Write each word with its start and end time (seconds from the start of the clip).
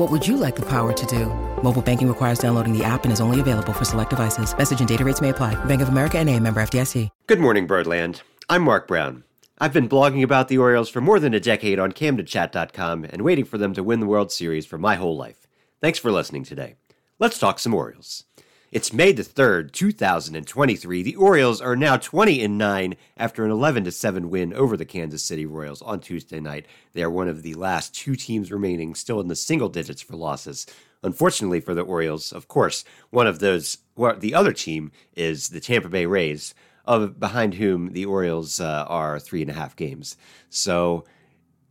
What 0.00 0.10
would 0.10 0.26
you 0.26 0.38
like 0.38 0.56
the 0.56 0.62
power 0.62 0.94
to 0.94 1.06
do? 1.06 1.26
Mobile 1.62 1.82
banking 1.82 2.08
requires 2.08 2.38
downloading 2.38 2.72
the 2.72 2.82
app 2.82 3.04
and 3.04 3.12
is 3.12 3.20
only 3.20 3.38
available 3.38 3.74
for 3.74 3.84
select 3.84 4.08
devices. 4.08 4.56
Message 4.56 4.78
and 4.78 4.88
data 4.88 5.04
rates 5.04 5.20
may 5.20 5.28
apply. 5.28 5.62
Bank 5.66 5.82
of 5.82 5.90
America 5.90 6.18
and 6.18 6.26
a 6.30 6.40
member 6.40 6.62
FDIC. 6.62 7.10
Good 7.26 7.38
morning, 7.38 7.66
Birdland. 7.66 8.22
I'm 8.48 8.62
Mark 8.62 8.88
Brown. 8.88 9.24
I've 9.58 9.74
been 9.74 9.90
blogging 9.90 10.22
about 10.22 10.48
the 10.48 10.56
Orioles 10.56 10.88
for 10.88 11.02
more 11.02 11.20
than 11.20 11.34
a 11.34 11.38
decade 11.38 11.78
on 11.78 11.92
CamdenChat.com 11.92 13.08
and 13.10 13.20
waiting 13.20 13.44
for 13.44 13.58
them 13.58 13.74
to 13.74 13.82
win 13.82 14.00
the 14.00 14.06
World 14.06 14.32
Series 14.32 14.64
for 14.64 14.78
my 14.78 14.94
whole 14.94 15.18
life. 15.18 15.46
Thanks 15.82 15.98
for 15.98 16.10
listening 16.10 16.44
today. 16.44 16.76
Let's 17.18 17.38
talk 17.38 17.58
some 17.58 17.74
Orioles. 17.74 18.24
It's 18.72 18.92
May 18.92 19.10
the 19.10 19.24
3rd, 19.24 19.72
2023. 19.72 21.02
The 21.02 21.16
Orioles 21.16 21.60
are 21.60 21.74
now 21.74 21.96
20 21.96 22.40
and 22.40 22.56
9 22.56 22.94
after 23.16 23.44
an 23.44 23.50
11 23.50 23.90
7 23.90 24.30
win 24.30 24.54
over 24.54 24.76
the 24.76 24.84
Kansas 24.84 25.24
City 25.24 25.44
Royals 25.44 25.82
on 25.82 25.98
Tuesday 25.98 26.38
night. 26.38 26.66
They 26.92 27.02
are 27.02 27.10
one 27.10 27.26
of 27.26 27.42
the 27.42 27.54
last 27.54 27.96
two 27.96 28.14
teams 28.14 28.52
remaining 28.52 28.94
still 28.94 29.18
in 29.18 29.26
the 29.26 29.34
single 29.34 29.68
digits 29.68 30.02
for 30.02 30.14
losses. 30.14 30.68
Unfortunately 31.02 31.58
for 31.58 31.74
the 31.74 31.82
Orioles, 31.82 32.30
of 32.30 32.46
course, 32.46 32.84
one 33.10 33.26
of 33.26 33.40
those, 33.40 33.78
well, 33.96 34.16
the 34.16 34.36
other 34.36 34.52
team 34.52 34.92
is 35.16 35.48
the 35.48 35.58
Tampa 35.58 35.88
Bay 35.88 36.06
Rays, 36.06 36.54
of 36.84 37.18
behind 37.18 37.54
whom 37.54 37.92
the 37.92 38.06
Orioles 38.06 38.60
uh, 38.60 38.84
are 38.86 39.18
three 39.18 39.42
and 39.42 39.50
a 39.50 39.54
half 39.54 39.74
games. 39.74 40.16
So 40.48 41.04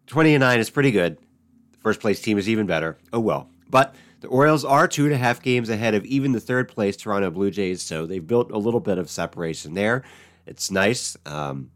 20 0.08 0.34
and 0.34 0.42
9 0.42 0.60
is 0.60 0.70
pretty 0.70 0.92
good. 0.92 1.18
The 1.72 1.78
first 1.78 2.02
place 2.02 2.22
team 2.22 2.38
is 2.38 2.50
even 2.50 2.66
better. 2.66 2.98
Oh 3.14 3.22
well. 3.22 3.50
But 3.70 3.96
the 4.20 4.28
Orioles 4.28 4.66
are 4.66 4.88
two 4.88 5.06
and 5.06 5.14
a 5.14 5.18
half 5.18 5.42
games 5.42 5.70
ahead 5.70 5.96
of 5.96 6.06
even 6.06 6.32
the 6.32 6.40
third 6.40 6.68
place 6.68 6.98
Toronto 6.98 7.32
Blue 7.32 7.52
Jays, 7.52 7.82
so 7.82 8.06
they've 8.06 8.26
built 8.26 8.52
a 8.52 8.58
little 8.58 8.80
bit 8.80 8.98
of 8.98 9.10
separation 9.10 9.74
there. 9.74 10.04
It's 10.46 10.72
nice. 10.72 11.16
Um, 11.26 11.72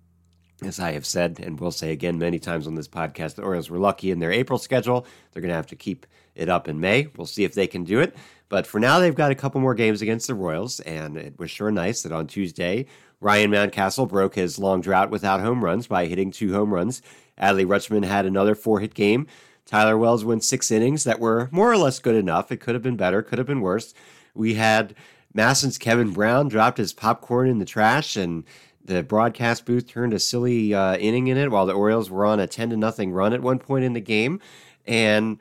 as 0.61 0.79
I 0.79 0.91
have 0.91 1.05
said 1.05 1.39
and 1.39 1.59
will 1.59 1.71
say 1.71 1.91
again 1.91 2.17
many 2.17 2.39
times 2.39 2.67
on 2.67 2.75
this 2.75 2.87
podcast, 2.87 3.35
the 3.35 3.43
Orioles 3.43 3.69
were 3.69 3.79
lucky 3.79 4.11
in 4.11 4.19
their 4.19 4.31
April 4.31 4.59
schedule. 4.59 5.05
They're 5.31 5.41
going 5.41 5.49
to 5.49 5.55
have 5.55 5.67
to 5.67 5.75
keep 5.75 6.05
it 6.35 6.49
up 6.49 6.67
in 6.67 6.79
May. 6.79 7.07
We'll 7.15 7.27
see 7.27 7.43
if 7.43 7.53
they 7.53 7.67
can 7.67 7.83
do 7.83 7.99
it. 7.99 8.15
But 8.49 8.67
for 8.67 8.79
now, 8.79 8.99
they've 8.99 9.15
got 9.15 9.31
a 9.31 9.35
couple 9.35 9.61
more 9.61 9.73
games 9.73 10.01
against 10.01 10.27
the 10.27 10.35
Royals, 10.35 10.79
and 10.81 11.17
it 11.17 11.39
was 11.39 11.49
sure 11.49 11.71
nice 11.71 12.03
that 12.03 12.11
on 12.11 12.27
Tuesday, 12.27 12.85
Ryan 13.19 13.51
Mountcastle 13.51 14.09
broke 14.09 14.35
his 14.35 14.59
long 14.59 14.81
drought 14.81 15.09
without 15.09 15.41
home 15.41 15.63
runs 15.63 15.87
by 15.87 16.05
hitting 16.05 16.31
two 16.31 16.53
home 16.53 16.73
runs. 16.73 17.01
Adley 17.39 17.65
Rutschman 17.65 18.05
had 18.05 18.25
another 18.25 18.53
four 18.53 18.79
hit 18.79 18.93
game. 18.93 19.27
Tyler 19.65 19.97
Wells 19.97 20.25
went 20.25 20.43
six 20.43 20.71
innings 20.71 21.03
that 21.03 21.19
were 21.19 21.49
more 21.51 21.71
or 21.71 21.77
less 21.77 21.99
good 21.99 22.15
enough. 22.15 22.51
It 22.51 22.57
could 22.57 22.75
have 22.75 22.83
been 22.83 22.97
better, 22.97 23.21
could 23.21 23.37
have 23.37 23.47
been 23.47 23.61
worse. 23.61 23.93
We 24.33 24.55
had 24.55 24.95
MASN's 25.35 25.77
Kevin 25.77 26.11
Brown 26.11 26.47
dropped 26.47 26.77
his 26.77 26.93
popcorn 26.93 27.47
in 27.47 27.59
the 27.59 27.65
trash, 27.65 28.15
and 28.15 28.43
the 28.83 29.03
broadcast 29.03 29.65
booth 29.65 29.87
turned 29.87 30.13
a 30.13 30.19
silly 30.19 30.73
uh, 30.73 30.97
inning 30.97 31.27
in 31.27 31.37
it 31.37 31.51
while 31.51 31.65
the 31.65 31.73
Orioles 31.73 32.09
were 32.09 32.25
on 32.25 32.39
a 32.39 32.47
10 32.47 32.71
to 32.71 32.77
nothing 32.77 33.11
run 33.11 33.33
at 33.33 33.41
one 33.41 33.59
point 33.59 33.85
in 33.85 33.93
the 33.93 34.01
game. 34.01 34.39
And 34.85 35.39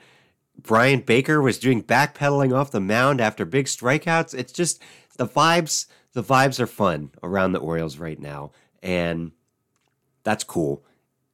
Bryan 0.61 1.01
Baker 1.01 1.43
was 1.43 1.59
doing 1.59 1.83
backpedaling 1.83 2.55
off 2.57 2.71
the 2.71 2.81
mound 2.81 3.21
after 3.21 3.45
big 3.45 3.67
strikeouts. 3.67 4.35
It's 4.35 4.53
just 4.53 4.81
the 5.17 5.27
vibes, 5.27 5.87
the 6.13 6.23
vibes 6.23 6.61
are 6.61 6.67
fun 6.67 7.11
around 7.23 7.53
the 7.53 7.59
Orioles 7.59 7.99
right 7.99 8.21
now. 8.21 8.53
And 8.83 9.33
that's 10.23 10.45
cool 10.45 10.85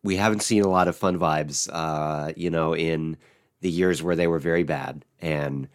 we 0.03 0.17
haven't 0.17 0.43
seen 0.43 0.63
a 0.63 0.69
lot 0.69 0.89
of 0.89 0.97
fun 0.97 1.19
vibes, 1.19 1.69
uh, 1.73 2.33
you 2.37 2.51
know, 2.51 2.75
in 2.75 3.17
the 3.61 3.71
years 3.71 4.03
where 4.03 4.17
they 4.17 4.27
were 4.27 4.39
very 4.39 4.63
bad. 4.63 5.05
And 5.21 5.69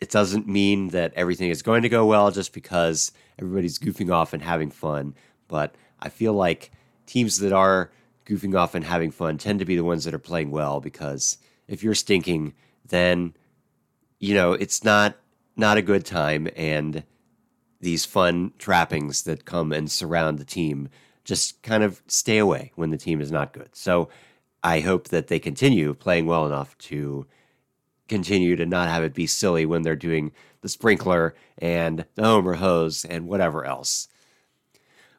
it 0.00 0.10
doesn't 0.10 0.48
mean 0.48 0.88
that 0.88 1.12
everything 1.14 1.50
is 1.50 1.62
going 1.62 1.82
to 1.82 1.88
go 1.88 2.06
well 2.06 2.30
just 2.30 2.52
because 2.52 3.12
everybody's 3.38 3.78
goofing 3.78 4.12
off 4.12 4.32
and 4.32 4.42
having 4.42 4.70
fun. 4.70 5.14
But 5.48 5.74
I 6.00 6.08
feel 6.08 6.32
like 6.32 6.72
teams 7.06 7.38
that 7.38 7.52
are 7.52 7.92
goofing 8.26 8.58
off 8.58 8.74
and 8.74 8.84
having 8.84 9.10
fun 9.10 9.38
tend 9.38 9.58
to 9.58 9.64
be 9.64 9.76
the 9.76 9.84
ones 9.84 10.04
that 10.04 10.14
are 10.14 10.18
playing 10.18 10.50
well 10.50 10.80
because 10.80 11.38
if 11.68 11.82
you're 11.82 11.94
stinking, 11.94 12.54
then 12.86 13.34
you 14.18 14.34
know 14.34 14.52
it's 14.52 14.84
not 14.84 15.16
not 15.56 15.76
a 15.76 15.82
good 15.82 16.04
time 16.04 16.48
and 16.56 17.04
these 17.80 18.04
fun 18.04 18.52
trappings 18.58 19.24
that 19.24 19.44
come 19.44 19.72
and 19.72 19.90
surround 19.90 20.38
the 20.38 20.44
team 20.44 20.88
just 21.24 21.62
kind 21.62 21.82
of 21.82 22.02
stay 22.06 22.38
away 22.38 22.72
when 22.74 22.90
the 22.90 22.98
team 22.98 23.20
is 23.20 23.30
not 23.30 23.52
good. 23.52 23.68
So 23.72 24.08
I 24.62 24.80
hope 24.80 25.08
that 25.08 25.28
they 25.28 25.38
continue 25.38 25.94
playing 25.94 26.26
well 26.26 26.46
enough 26.46 26.76
to 26.78 27.26
continue 28.08 28.56
to 28.56 28.66
not 28.66 28.88
have 28.88 29.02
it 29.02 29.14
be 29.14 29.26
silly 29.26 29.66
when 29.66 29.82
they're 29.82 29.96
doing 29.96 30.32
the 30.60 30.68
sprinkler 30.68 31.34
and 31.58 32.04
the 32.14 32.24
homer 32.24 32.54
hose 32.54 33.04
and 33.04 33.26
whatever 33.26 33.64
else. 33.64 34.08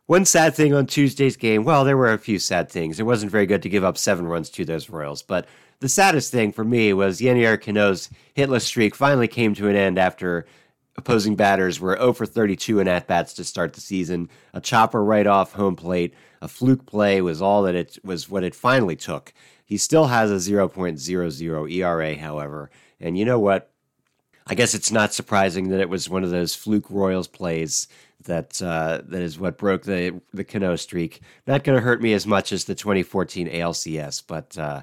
One 0.05 0.25
sad 0.25 0.53
thing 0.53 0.73
on 0.73 0.85
Tuesday's 0.85 1.37
game, 1.37 1.63
well, 1.63 1.85
there 1.85 1.97
were 1.97 2.11
a 2.11 2.17
few 2.17 2.37
sad 2.37 2.69
things. 2.69 2.99
It 2.99 3.05
wasn't 3.05 3.31
very 3.31 3.45
good 3.45 3.61
to 3.63 3.69
give 3.69 3.85
up 3.85 3.97
seven 3.97 4.27
runs 4.27 4.49
to 4.51 4.65
those 4.65 4.89
Royals, 4.89 5.21
but 5.21 5.47
the 5.79 5.89
saddest 5.89 6.31
thing 6.31 6.51
for 6.51 6.63
me 6.63 6.93
was 6.93 7.21
Yennier 7.21 7.59
Cano's 7.59 8.09
hitless 8.35 8.61
streak 8.61 8.95
finally 8.95 9.27
came 9.27 9.53
to 9.55 9.69
an 9.69 9.75
end 9.75 9.97
after 9.97 10.45
opposing 10.95 11.35
batters 11.35 11.79
were 11.79 11.97
0 11.97 12.13
for 12.13 12.25
32 12.25 12.79
in 12.79 12.87
at 12.87 13.07
bats 13.07 13.33
to 13.33 13.43
start 13.43 13.73
the 13.73 13.81
season. 13.81 14.29
A 14.53 14.61
chopper 14.61 15.03
right 15.03 15.27
off 15.27 15.53
home 15.53 15.75
plate, 15.75 16.13
a 16.41 16.47
fluke 16.47 16.85
play 16.85 17.21
was 17.21 17.41
all 17.41 17.63
that 17.63 17.75
it 17.75 17.97
was 18.03 18.29
what 18.29 18.43
it 18.43 18.55
finally 18.55 18.95
took. 18.95 19.33
He 19.65 19.77
still 19.77 20.05
has 20.05 20.29
a 20.29 20.35
0.00 20.35 21.71
ERA, 21.71 22.15
however, 22.15 22.69
and 22.99 23.17
you 23.17 23.25
know 23.25 23.39
what? 23.39 23.69
I 24.45 24.55
guess 24.55 24.73
it's 24.73 24.91
not 24.91 25.13
surprising 25.13 25.69
that 25.69 25.79
it 25.79 25.89
was 25.89 26.09
one 26.09 26.23
of 26.23 26.29
those 26.29 26.53
fluke 26.53 26.89
Royals 26.89 27.27
plays 27.29 27.87
that 28.25 28.61
uh, 28.61 29.01
that 29.05 29.21
is 29.21 29.39
what 29.39 29.57
broke 29.57 29.83
the 29.83 30.21
the 30.33 30.43
Cano 30.43 30.75
streak. 30.75 31.21
Not 31.47 31.63
going 31.63 31.77
to 31.77 31.83
hurt 31.83 32.01
me 32.01 32.13
as 32.13 32.27
much 32.27 32.51
as 32.51 32.65
the 32.65 32.75
2014 32.75 33.47
ALCS, 33.47 34.23
but 34.25 34.57
uh, 34.57 34.81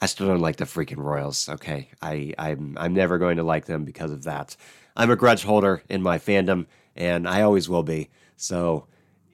I 0.00 0.06
still 0.06 0.26
don't 0.26 0.40
like 0.40 0.56
the 0.56 0.64
freaking 0.64 0.98
Royals. 0.98 1.48
Okay, 1.48 1.90
I 2.00 2.34
I'm 2.38 2.76
I'm 2.78 2.92
never 2.92 3.18
going 3.18 3.36
to 3.36 3.44
like 3.44 3.66
them 3.66 3.84
because 3.84 4.10
of 4.10 4.24
that. 4.24 4.56
I'm 4.96 5.10
a 5.10 5.16
grudge 5.16 5.42
holder 5.44 5.82
in 5.88 6.02
my 6.02 6.18
fandom, 6.18 6.66
and 6.96 7.28
I 7.28 7.42
always 7.42 7.68
will 7.68 7.82
be. 7.82 8.10
So, 8.36 8.86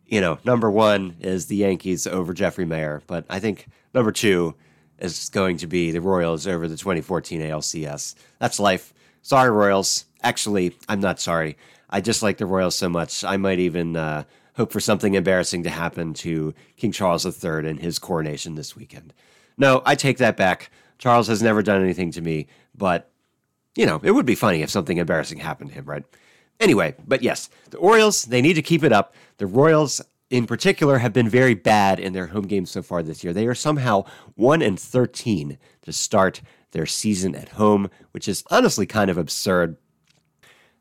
you 0.07 0.21
know, 0.21 0.39
number 0.45 0.71
one 0.71 1.17
is 1.21 1.47
the 1.47 1.57
Yankees 1.57 2.07
over 2.07 2.33
Jeffrey 2.33 2.65
Maier, 2.65 3.03
but 3.07 3.25
I 3.29 3.41
think 3.41 3.67
number 3.95 4.13
two 4.13 4.55
is 4.99 5.29
going 5.29 5.57
to 5.59 5.67
be 5.67 5.91
the 5.91 6.01
Royals 6.01 6.47
over 6.47 6.69
the 6.69 6.77
2014 6.77 7.41
ALCS. 7.41 8.15
That's 8.39 8.61
life. 8.61 8.93
Sorry, 9.23 9.51
Royals. 9.51 10.05
Actually, 10.23 10.77
I'm 10.89 11.01
not 11.01 11.21
sorry. 11.21 11.57
I 11.91 12.01
just 12.01 12.23
like 12.23 12.39
the 12.39 12.47
Royals 12.47 12.77
so 12.77 12.89
much. 12.89 13.25
I 13.25 13.37
might 13.37 13.59
even 13.59 13.97
uh, 13.97 14.25
hope 14.57 14.73
for 14.73 14.81
something 14.81 15.15
embarrassing 15.15 15.63
to 15.63 15.71
happen 15.71 16.15
to 16.15 16.55
King 16.77 16.93
Charles 16.93 17.25
III 17.25 17.69
and 17.69 17.81
his 17.81 17.99
coronation 17.99 18.57
this 18.57 18.77
weekend. 18.77 19.15
No, 19.57 19.83
I 19.87 19.95
take 19.95 20.19
that 20.19 20.37
back. 20.37 20.71
Charles 20.99 21.29
has 21.29 21.43
never 21.43 21.63
done 21.63 21.83
anything 21.83 22.11
to 22.13 22.21
me, 22.21 22.49
but 22.77 23.11
you 23.77 23.87
know, 23.87 24.01
it 24.03 24.11
would 24.13 24.27
be 24.27 24.35
funny 24.35 24.63
if 24.63 24.71
something 24.71 24.99
embarrassing 24.99 25.39
happened 25.39 25.71
to 25.71 25.77
him, 25.77 25.85
right? 25.85 26.05
Anyway, 26.61 26.95
but 27.07 27.23
yes, 27.23 27.49
the 27.71 27.79
Orioles, 27.79 28.25
they 28.25 28.43
need 28.43 28.55
to 28.55 28.63
keep 28.63 28.83
it 28.83 28.93
up. 28.93 29.15
The 29.37 29.47
Royals, 29.47 30.01
in 30.31 30.47
particular, 30.47 30.99
have 30.99 31.13
been 31.13 31.29
very 31.29 31.55
bad 31.55 32.01
in 32.01 32.13
their 32.13 32.27
home 32.27 32.47
games 32.47 32.71
so 32.71 32.83
far 32.83 33.03
this 33.03 33.23
year. 33.23 33.33
They 33.33 33.47
are 33.47 33.55
somehow 33.55 34.05
1 34.35 34.63
and 34.63 34.79
13 34.79 35.59
to 35.83 35.93
start 35.93 36.43
their 36.73 36.87
season 36.87 37.35
at 37.35 37.51
home, 37.51 37.91
which 38.11 38.29
is 38.29 38.43
honestly 38.51 38.87
kind 38.87 39.11
of 39.11 39.17
absurd. 39.19 39.77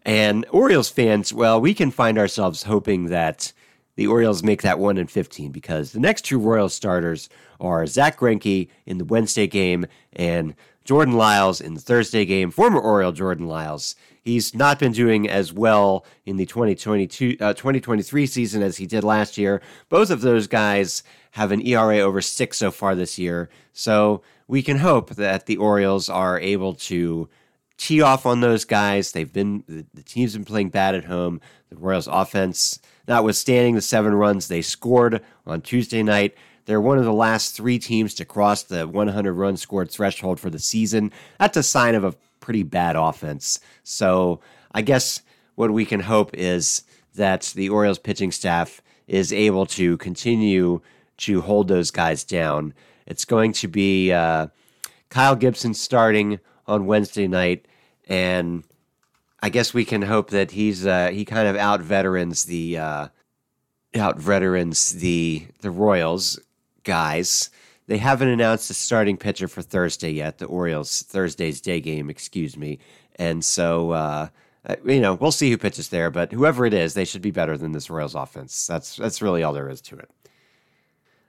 And 0.02 0.46
Orioles 0.50 0.90
fans, 0.90 1.34
well, 1.34 1.62
we 1.62 1.74
can 1.74 1.92
find 1.92 2.18
ourselves 2.18 2.64
hoping 2.64 3.06
that 3.06 3.54
the 3.96 4.08
Orioles 4.08 4.44
make 4.44 4.62
that 4.62 4.80
1 4.80 4.98
and 4.98 5.10
15 5.10 5.52
because 5.52 5.92
the 5.92 6.00
next 6.00 6.24
two 6.24 6.40
Royals 6.40 6.74
starters 6.74 7.30
are 7.60 7.86
Zack 7.86 8.20
Greinke 8.20 8.70
in 8.86 8.98
the 9.00 9.06
Wednesday 9.06 9.48
game 9.48 9.86
and 10.14 10.56
Jordan 10.88 11.16
Lyles 11.16 11.60
in 11.60 11.74
the 11.74 11.82
Thursday 11.82 12.24
game, 12.24 12.50
former 12.50 12.80
Oriole 12.80 13.12
Jordan 13.12 13.46
Lyles. 13.46 13.94
He's 14.24 14.56
not 14.56 14.80
been 14.80 14.94
doing 14.94 15.30
as 15.30 15.52
well 15.52 16.06
in 16.26 16.38
the 16.38 16.46
2022, 16.46 17.36
uh, 17.42 17.54
2023 17.54 18.26
season 18.26 18.64
as 18.64 18.78
he 18.78 18.86
did 18.86 19.04
last 19.04 19.38
year. 19.38 19.62
Both 19.90 20.10
of 20.10 20.22
those 20.22 20.48
guys 20.48 21.04
have 21.32 21.52
an 21.52 21.62
ERA 21.62 21.98
over 22.00 22.22
six 22.22 22.56
so 22.56 22.72
far 22.72 22.96
this 22.96 23.20
year. 23.20 23.50
So 23.74 24.22
we 24.48 24.64
can 24.64 24.78
hope 24.78 25.16
that 25.16 25.46
the 25.46 25.58
Orioles 25.58 26.08
are 26.08 26.40
able 26.40 26.74
to 26.76 27.28
tee 27.76 28.02
off 28.02 28.26
on 28.26 28.40
those 28.40 28.64
guys. 28.64 29.12
They've 29.12 29.32
been 29.32 29.66
the, 29.68 29.86
the 29.94 30.04
team's 30.04 30.36
been 30.36 30.46
playing 30.46 30.70
bad 30.70 30.96
at 30.96 31.04
home. 31.04 31.42
The 31.70 31.76
Royals 31.76 32.08
offense, 32.08 32.80
notwithstanding 33.10 33.76
the 33.76 33.82
seven 33.82 34.16
runs 34.16 34.48
they 34.48 34.62
scored 34.62 35.22
on 35.46 35.60
Tuesday 35.60 36.02
night, 36.02 36.34
they're 36.68 36.82
one 36.82 36.98
of 36.98 37.06
the 37.06 37.14
last 37.14 37.56
three 37.56 37.80
teams 37.80 38.14
to 38.16 38.26
cross 38.26 38.64
the 38.64 38.86
100 38.88 39.34
run 39.34 39.56
scored 39.56 39.90
threshold 39.90 40.38
for 40.38 40.50
the 40.50 40.60
season. 40.60 41.14
That's 41.40 41.56
a 41.56 41.64
sign 41.64 41.96
of 41.96 42.04
a 42.04 42.14
pretty 42.42 42.64
bad 42.64 42.98
offense. 42.98 43.62
So 43.84 44.42
I 44.74 44.82
guess 44.82 45.22
what 45.56 45.72
we 45.72 45.86
can 45.86 46.02
hope 46.02 46.36
is 46.36 46.84
that 47.16 47.54
the 47.56 47.70
Orioles 47.70 48.00
pitching 48.00 48.34
staff 48.34 48.82
is 49.08 49.32
able 49.32 49.66
to 49.66 49.96
continue 49.98 50.82
to 51.20 51.42
hold 51.42 51.70
those 51.70 51.90
guys 51.90 52.26
down. 52.26 52.74
It's 53.06 53.24
going 53.24 53.54
to 53.54 53.70
be 53.70 54.12
uh, 54.12 54.48
Kyle 55.10 55.38
Gibson 55.38 55.74
starting 55.74 56.38
on 56.68 56.86
Wednesday 56.86 57.30
night, 57.30 57.66
and 58.10 58.66
I 59.42 59.48
guess 59.48 59.74
we 59.74 59.86
can 59.86 60.02
hope 60.02 60.32
that 60.32 60.52
he's 60.52 60.86
uh, 60.86 61.12
he 61.14 61.24
kind 61.24 61.48
of 61.48 61.56
out 61.56 61.82
veterans 61.82 62.44
the 62.44 62.78
uh, 62.78 63.08
out 63.96 64.20
veterans 64.20 64.92
the 64.92 65.48
the 65.62 65.72
Royals 65.72 66.38
guys. 66.88 67.52
They 67.86 68.00
haven't 68.00 68.30
announced 68.30 68.72
a 68.72 68.74
starting 68.74 69.18
pitcher 69.18 69.48
for 69.48 69.62
Thursday 69.62 70.12
yet. 70.12 70.40
The 70.40 70.46
Orioles 70.46 71.04
Thursday's 71.04 71.62
day 71.62 71.80
game, 71.80 72.10
excuse 72.10 72.58
me, 72.58 72.80
and 73.18 73.46
so. 73.46 73.92
Uh, 73.92 74.28
uh, 74.70 74.76
you 74.84 75.00
know, 75.00 75.14
we'll 75.14 75.32
see 75.32 75.50
who 75.50 75.58
pitches 75.58 75.88
there, 75.88 76.12
but 76.12 76.34
whoever 76.34 76.66
it 76.66 76.74
is, 76.74 76.94
they 76.94 77.06
should 77.06 77.22
be 77.22 77.32
better 77.32 77.58
than 77.58 77.72
this 77.72 77.90
Royals 77.90 78.16
offense. 78.16 78.68
That's 78.68 78.98
that's 78.98 79.22
really 79.22 79.42
all 79.42 79.54
there 79.54 79.70
is 79.70 79.80
to 79.84 79.98
it. 79.98 80.10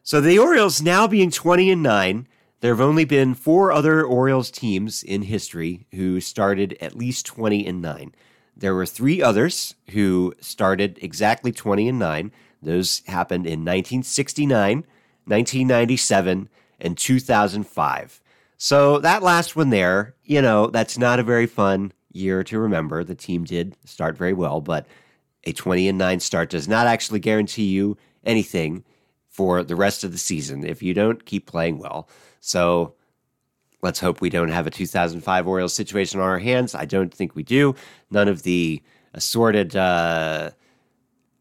So 0.02 0.20
the 0.20 0.40
Orioles 0.40 0.82
now 0.82 1.06
being 1.06 1.30
20 1.30 1.70
and 1.70 1.82
9, 1.82 2.26
there 2.60 2.72
have 2.72 2.80
only 2.80 3.04
been 3.04 3.34
four 3.34 3.70
other 3.70 4.02
Orioles 4.02 4.50
teams 4.50 5.04
in 5.04 5.22
history 5.22 5.86
who 5.92 6.20
started 6.20 6.76
at 6.80 6.96
least 6.96 7.26
20 7.26 7.64
and 7.64 7.80
9. 7.80 8.12
There 8.56 8.74
were 8.74 8.86
three 8.86 9.22
others 9.22 9.76
who 9.90 10.34
started 10.40 10.98
exactly 11.00 11.52
20 11.52 11.90
and 11.90 11.98
9. 11.98 12.32
Those 12.60 13.02
happened 13.06 13.46
in 13.46 13.60
1969, 13.60 14.84
1997, 15.28 16.48
and 16.80 16.96
2005. 16.96 18.20
So 18.56 18.98
that 18.98 19.22
last 19.22 19.56
one 19.56 19.70
there, 19.70 20.14
you 20.24 20.42
know, 20.42 20.66
that's 20.68 20.98
not 20.98 21.20
a 21.20 21.24
very 21.24 21.46
fun 21.46 21.92
year 22.12 22.42
to 22.44 22.58
remember. 22.58 23.04
The 23.04 23.14
team 23.14 23.44
did 23.44 23.76
start 23.84 24.16
very 24.16 24.32
well, 24.32 24.60
but 24.60 24.86
a 25.44 25.52
20 25.52 25.88
and 25.88 25.98
9 25.98 26.20
start 26.20 26.50
does 26.50 26.68
not 26.68 26.86
actually 26.86 27.20
guarantee 27.20 27.66
you 27.66 27.96
anything 28.24 28.84
for 29.28 29.62
the 29.62 29.76
rest 29.76 30.02
of 30.02 30.12
the 30.12 30.18
season 30.18 30.64
if 30.64 30.82
you 30.82 30.92
don't 30.92 31.24
keep 31.24 31.46
playing 31.46 31.78
well. 31.78 32.08
So 32.40 32.94
let's 33.82 34.00
hope 34.00 34.20
we 34.20 34.30
don't 34.30 34.50
have 34.50 34.66
a 34.66 34.70
2005 34.70 35.46
Orioles 35.46 35.74
situation 35.74 36.20
on 36.20 36.26
our 36.26 36.40
hands. 36.40 36.74
I 36.74 36.84
don't 36.84 37.14
think 37.14 37.36
we 37.36 37.44
do. 37.44 37.74
None 38.10 38.28
of 38.28 38.42
the 38.42 38.82
assorted 39.14 39.76
uh, 39.76 40.50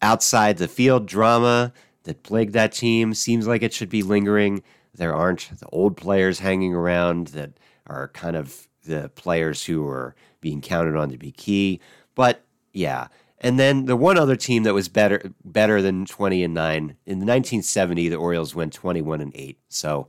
outside 0.01 0.57
the 0.57 0.67
field 0.67 1.07
drama 1.07 1.73
that 2.07 2.23
plagued 2.23 2.53
that 2.53 2.71
team 2.71 3.13
seems 3.13 3.47
like 3.47 3.61
it 3.61 3.73
should 3.73 3.89
be 3.89 4.01
lingering. 4.01 4.63
There 4.95 5.13
aren't 5.13 5.49
the 5.59 5.67
old 5.67 5.97
players 5.97 6.39
hanging 6.39 6.73
around 6.73 7.27
that 7.27 7.51
are 7.85 8.07
kind 8.07 8.37
of 8.37 8.69
the 8.85 9.09
players 9.09 9.65
who 9.65 9.85
are 9.85 10.15
being 10.39 10.61
counted 10.61 10.95
on 10.95 11.09
to 11.09 11.17
be 11.17 11.33
key. 11.33 11.81
But 12.15 12.45
yeah, 12.71 13.09
and 13.39 13.59
then 13.59 13.85
the 13.85 13.97
one 13.97 14.17
other 14.17 14.37
team 14.37 14.63
that 14.63 14.73
was 14.73 14.87
better 14.87 15.33
better 15.43 15.81
than 15.81 16.05
20 16.05 16.45
and 16.45 16.53
9 16.53 16.79
in 16.79 17.19
the 17.19 17.25
1970 17.25 18.07
the 18.07 18.15
Orioles 18.15 18.55
went 18.55 18.71
21 18.71 19.19
and 19.19 19.35
8. 19.35 19.59
So, 19.67 20.07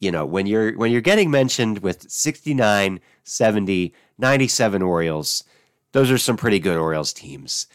you 0.00 0.10
know, 0.10 0.26
when 0.26 0.44
you're 0.44 0.76
when 0.76 0.92
you're 0.92 1.00
getting 1.00 1.30
mentioned 1.30 1.78
with 1.78 2.10
69, 2.10 3.00
70, 3.24 3.94
97 4.18 4.82
Orioles, 4.82 5.44
those 5.92 6.10
are 6.10 6.18
some 6.18 6.36
pretty 6.36 6.58
good 6.58 6.76
Orioles 6.76 7.14
teams. 7.14 7.68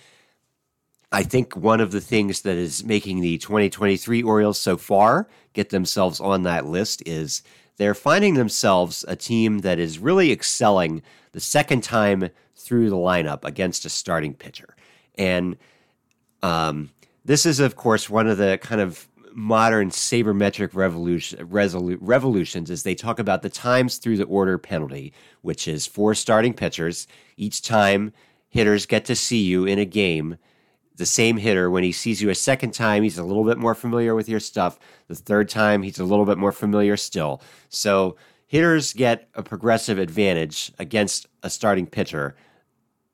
I 1.12 1.24
think 1.24 1.56
one 1.56 1.80
of 1.80 1.92
the 1.92 2.02
things 2.02 2.42
that 2.42 2.58
is 2.58 2.84
making 2.84 3.22
the 3.22 3.38
2023 3.38 4.24
Orioles 4.24 4.60
so 4.60 4.76
far 4.76 5.28
get 5.54 5.70
themselves 5.70 6.20
on 6.20 6.44
that 6.44 6.66
list 6.66 7.02
is 7.06 7.44
they're 7.78 7.96
finding 7.96 8.34
themselves 8.34 9.06
a 9.08 9.16
team 9.16 9.60
that 9.60 9.80
is 9.80 10.00
really 10.00 10.32
excelling 10.32 11.02
the 11.32 11.40
second 11.40 11.84
time 11.84 12.30
through 12.56 12.90
the 12.90 12.98
lineup 12.98 13.46
against 13.46 13.86
a 13.86 13.90
starting 13.90 14.34
pitcher. 14.34 14.76
And 15.16 15.58
um, 16.44 16.90
this 17.24 17.46
is, 17.46 17.60
of 17.60 17.76
course, 17.76 18.10
one 18.10 18.28
of 18.28 18.38
the 18.38 18.60
kind 18.62 18.82
of 18.82 19.08
modern 19.34 19.92
sabermetric 19.92 20.74
revolution, 20.74 21.48
resolu- 21.48 21.98
revolutions 22.02 22.72
as 22.72 22.84
they 22.84 22.96
talk 22.96 23.20
about 23.20 23.44
the 23.44 23.50
times 23.50 23.98
through 23.98 24.18
the 24.18 24.26
order 24.26 24.58
penalty, 24.58 25.14
which 25.42 25.68
is 25.68 25.86
for 25.86 26.16
starting 26.16 26.54
pitchers. 26.54 27.08
Each 27.38 27.62
time 27.62 28.12
hitters 28.50 28.86
get 28.86 29.06
to 29.06 29.16
see 29.16 29.44
you 29.44 29.66
in 29.66 29.78
a 29.78 29.86
game, 29.86 30.38
the 30.98 31.06
same 31.06 31.38
hitter, 31.38 31.70
when 31.70 31.84
he 31.84 31.92
sees 31.92 32.22
you 32.22 32.30
a 32.30 32.36
second 32.36 32.74
time, 32.74 33.04
he's 33.04 33.18
a 33.18 33.24
little 33.24 33.44
bit 33.44 33.58
more 33.58 33.76
familiar 33.76 34.16
with 34.16 34.28
your 34.28 34.40
stuff. 34.40 34.78
The 35.08 35.16
third 35.16 35.48
time, 35.48 35.84
he's 35.84 36.00
a 36.00 36.04
little 36.04 36.26
bit 36.26 36.38
more 36.38 36.52
familiar 36.52 36.98
still. 36.98 37.42
So 37.70 38.18
hitters 38.48 38.94
get 38.94 39.30
a 39.36 39.44
progressive 39.44 40.00
advantage 40.00 40.72
against 40.80 41.28
a 41.44 41.50
starting 41.50 41.86
pitcher 41.86 42.36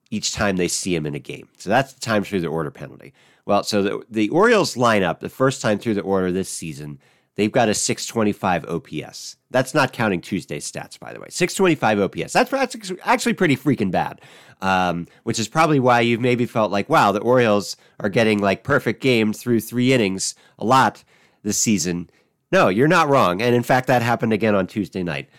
each 0.10 0.34
time 0.34 0.56
they 0.56 0.68
see 0.68 0.96
him 0.96 1.06
in 1.06 1.16
a 1.16 1.20
game. 1.20 1.50
So 1.58 1.70
that's 1.70 1.94
the 1.94 2.00
time 2.00 2.24
through 2.24 2.42
the 2.42 2.48
order 2.48 2.72
penalty. 2.72 3.14
Well, 3.46 3.64
so 3.64 3.82
the, 3.82 4.04
the 4.10 4.30
Orioles 4.30 4.76
lineup, 4.76 5.20
the 5.20 5.30
first 5.30 5.62
time 5.62 5.80
through 5.80 5.96
the 5.96 6.02
order 6.02 6.32
this 6.32 6.50
season, 6.50 7.00
they've 7.36 7.52
got 7.52 7.70
a 7.70 7.74
625 7.74 8.66
OPS. 8.66 9.38
That's 9.50 9.74
not 9.74 9.94
counting 9.94 10.22
Tuesday's 10.22 10.70
stats, 10.70 11.00
by 11.00 11.14
the 11.14 11.20
way. 11.20 11.28
625 11.30 12.00
OPS. 12.00 12.34
That's, 12.34 12.50
that's 12.50 12.92
actually 13.04 13.34
pretty 13.34 13.56
freaking 13.56 13.92
bad, 13.92 14.22
um, 14.62 15.08
which 15.24 15.40
is 15.40 15.48
probably 15.48 15.80
why 15.80 16.02
you've 16.02 16.22
maybe 16.22 16.46
felt 16.46 16.72
like, 16.72 16.90
wow, 16.90 17.12
the 17.12 17.22
Orioles 17.22 17.78
are 18.00 18.10
getting 18.10 18.40
like 18.40 18.64
perfect 18.64 19.02
games 19.02 19.42
through 19.42 19.60
three 19.60 19.94
innings 19.94 20.36
a 20.58 20.66
lot 20.66 21.04
this 21.44 21.58
season. 21.58 22.10
No, 22.52 22.68
you're 22.70 22.88
not 22.88 23.10
wrong. 23.10 23.42
And 23.42 23.56
in 23.56 23.64
fact, 23.64 23.88
that 23.88 24.02
happened 24.02 24.34
again 24.34 24.56
on 24.56 24.68
Tuesday 24.68 25.04
night. 25.04 25.30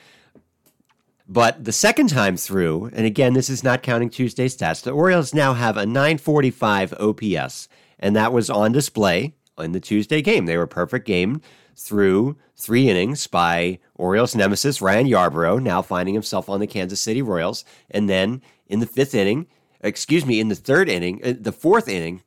But 1.26 1.64
the 1.64 1.72
second 1.72 2.08
time 2.08 2.36
through, 2.36 2.90
and 2.92 3.06
again, 3.06 3.32
this 3.32 3.48
is 3.48 3.64
not 3.64 3.82
counting 3.82 4.10
Tuesday 4.10 4.46
stats, 4.46 4.82
the 4.82 4.90
Orioles 4.90 5.32
now 5.32 5.54
have 5.54 5.76
a 5.76 5.86
945 5.86 6.92
OPS, 7.00 7.68
and 7.98 8.14
that 8.14 8.32
was 8.32 8.50
on 8.50 8.72
display 8.72 9.34
in 9.58 9.72
the 9.72 9.80
Tuesday 9.80 10.20
game. 10.20 10.44
They 10.44 10.58
were 10.58 10.66
perfect 10.66 11.06
game 11.06 11.40
through 11.76 12.36
three 12.56 12.88
innings 12.88 13.26
by 13.26 13.78
Orioles 13.96 14.34
nemesis 14.34 14.80
Ryan 14.80 15.06
Yarbrough, 15.06 15.62
now 15.62 15.82
finding 15.82 16.14
himself 16.14 16.48
on 16.48 16.60
the 16.60 16.66
Kansas 16.66 17.00
City 17.00 17.22
Royals. 17.22 17.64
And 17.90 18.08
then 18.08 18.42
in 18.66 18.80
the 18.80 18.86
fifth 18.86 19.14
inning, 19.14 19.46
excuse 19.80 20.24
me, 20.24 20.40
in 20.40 20.48
the 20.48 20.54
third 20.54 20.88
inning, 20.88 21.20
uh, 21.24 21.34
the 21.38 21.52
fourth 21.52 21.88
inning, 21.88 22.22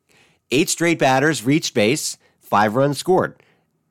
eight 0.51 0.69
straight 0.69 0.99
batters 0.99 1.43
reached 1.43 1.73
base, 1.73 2.17
five 2.39 2.75
runs 2.75 2.97
scored. 2.97 3.41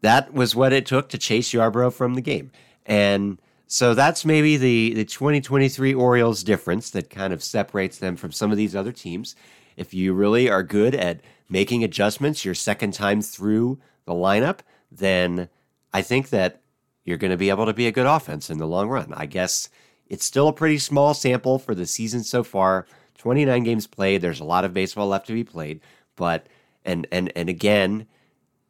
That 0.02 0.32
was 0.32 0.54
what 0.54 0.72
it 0.72 0.86
took 0.86 1.08
to 1.10 1.18
chase 1.18 1.52
Yarbrough 1.52 1.92
from 1.92 2.14
the 2.14 2.20
game. 2.20 2.50
And 2.84 3.40
so 3.66 3.94
that's 3.94 4.24
maybe 4.24 4.56
the, 4.56 4.94
the 4.94 5.04
2023 5.04 5.92
Orioles 5.94 6.44
difference 6.44 6.90
that 6.90 7.10
kind 7.10 7.32
of 7.32 7.42
separates 7.42 7.98
them 7.98 8.16
from 8.16 8.30
some 8.30 8.52
of 8.52 8.56
these 8.56 8.76
other 8.76 8.92
teams. 8.92 9.34
If 9.76 9.92
you 9.92 10.14
really 10.14 10.48
are 10.48 10.62
good 10.62 10.94
at 10.94 11.20
making 11.48 11.82
adjustments 11.82 12.44
your 12.44 12.54
second 12.54 12.94
time 12.94 13.22
through 13.22 13.78
the 14.04 14.12
lineup, 14.12 14.60
then 14.90 15.48
I 15.92 16.02
think 16.02 16.30
that 16.30 16.62
you're 17.04 17.16
going 17.16 17.30
to 17.30 17.36
be 17.36 17.50
able 17.50 17.66
to 17.66 17.72
be 17.72 17.86
a 17.86 17.92
good 17.92 18.06
offense 18.06 18.50
in 18.50 18.58
the 18.58 18.66
long 18.66 18.88
run. 18.88 19.12
I 19.14 19.26
guess 19.26 19.68
it's 20.08 20.24
still 20.24 20.48
a 20.48 20.52
pretty 20.52 20.78
small 20.78 21.14
sample 21.14 21.58
for 21.58 21.74
the 21.74 21.86
season 21.86 22.22
so 22.24 22.42
far. 22.42 22.86
29 23.18 23.62
games 23.62 23.86
played. 23.86 24.20
There's 24.20 24.40
a 24.40 24.44
lot 24.44 24.64
of 24.64 24.74
baseball 24.74 25.08
left 25.08 25.26
to 25.28 25.32
be 25.32 25.44
played, 25.44 25.80
but 26.16 26.46
and 26.84 27.06
and 27.10 27.32
and 27.34 27.48
again, 27.48 28.06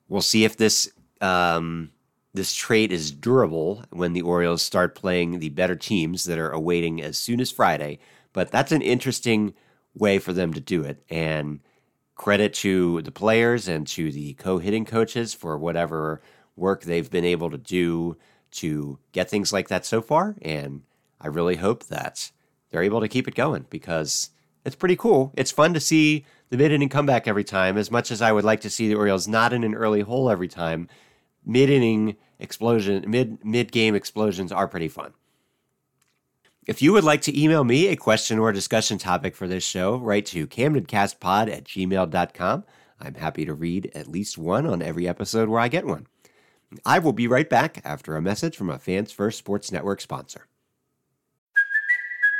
we'll 0.08 0.22
see 0.22 0.44
if 0.44 0.56
this 0.56 0.90
um, 1.20 1.90
this 2.32 2.54
trait 2.54 2.92
is 2.92 3.10
durable 3.10 3.84
when 3.90 4.12
the 4.12 4.22
Orioles 4.22 4.62
start 4.62 4.94
playing 4.94 5.38
the 5.38 5.48
better 5.48 5.76
teams 5.76 6.24
that 6.24 6.38
are 6.38 6.50
awaiting 6.50 7.02
as 7.02 7.18
soon 7.18 7.40
as 7.40 7.50
Friday. 7.50 7.98
But 8.32 8.50
that's 8.50 8.72
an 8.72 8.82
interesting 8.82 9.54
way 9.94 10.18
for 10.18 10.32
them 10.32 10.52
to 10.52 10.60
do 10.60 10.82
it. 10.82 11.02
And 11.08 11.60
credit 12.16 12.54
to 12.54 13.02
the 13.02 13.12
players 13.12 13.68
and 13.68 13.86
to 13.86 14.10
the 14.10 14.34
co 14.34 14.58
hitting 14.58 14.84
coaches 14.84 15.34
for 15.34 15.56
whatever 15.56 16.20
work 16.56 16.82
they've 16.82 17.10
been 17.10 17.24
able 17.24 17.50
to 17.50 17.58
do 17.58 18.16
to 18.50 18.98
get 19.12 19.28
things 19.30 19.52
like 19.52 19.68
that 19.68 19.84
so 19.86 20.00
far. 20.00 20.36
And 20.42 20.82
I 21.20 21.28
really 21.28 21.56
hope 21.56 21.84
that 21.84 22.32
they're 22.70 22.82
able 22.82 23.00
to 23.00 23.08
keep 23.08 23.28
it 23.28 23.34
going 23.34 23.66
because 23.70 24.30
it's 24.64 24.76
pretty 24.76 24.96
cool. 24.96 25.32
It's 25.36 25.50
fun 25.50 25.74
to 25.74 25.80
see 25.80 26.24
the 26.48 26.56
mid 26.56 26.72
inning 26.72 26.88
comeback 26.88 27.28
every 27.28 27.44
time, 27.44 27.76
as 27.76 27.90
much 27.90 28.10
as 28.10 28.22
I 28.22 28.32
would 28.32 28.44
like 28.44 28.60
to 28.62 28.70
see 28.70 28.88
the 28.88 28.94
Orioles 28.94 29.28
not 29.28 29.52
in 29.52 29.62
an 29.64 29.74
early 29.74 30.00
hole 30.00 30.30
every 30.30 30.48
time. 30.48 30.88
Mid 31.44 31.70
inning 31.70 32.16
explosion, 32.38 33.04
mid 33.06 33.44
mid 33.44 33.70
game 33.70 33.94
explosions 33.94 34.50
are 34.50 34.66
pretty 34.66 34.88
fun. 34.88 35.12
If 36.66 36.82
you 36.82 36.92
would 36.94 37.04
like 37.04 37.20
to 37.22 37.40
email 37.40 37.62
me 37.62 37.86
a 37.86 37.96
question 37.96 38.40
or 38.40 38.50
discussion 38.50 38.98
topic 38.98 39.36
for 39.36 39.46
this 39.46 39.62
show, 39.62 39.98
write 39.98 40.26
to 40.26 40.48
camdencastpod 40.48 41.48
at 41.48 41.62
gmail.com. 41.62 42.64
I'm 43.00 43.14
happy 43.14 43.44
to 43.44 43.54
read 43.54 43.92
at 43.94 44.08
least 44.08 44.36
one 44.36 44.66
on 44.66 44.82
every 44.82 45.06
episode 45.06 45.48
where 45.48 45.60
I 45.60 45.68
get 45.68 45.86
one. 45.86 46.08
I 46.84 46.98
will 46.98 47.12
be 47.12 47.28
right 47.28 47.48
back 47.48 47.80
after 47.84 48.16
a 48.16 48.22
message 48.22 48.56
from 48.56 48.68
a 48.68 48.80
Fans 48.80 49.12
First 49.12 49.38
Sports 49.38 49.70
Network 49.70 50.00
sponsor. 50.00 50.48